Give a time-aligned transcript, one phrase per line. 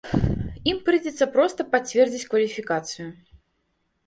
[0.71, 3.07] Ім прыйдзецца проста пацвердзіць кваліфікацыю.